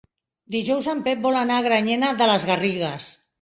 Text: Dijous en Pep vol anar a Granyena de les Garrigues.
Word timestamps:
Dijous 0.53 0.87
en 0.93 1.03
Pep 1.07 1.21
vol 1.25 1.37
anar 1.41 1.59
a 1.59 1.67
Granyena 1.67 2.11
de 2.23 2.31
les 2.33 2.47
Garrigues. 2.53 3.13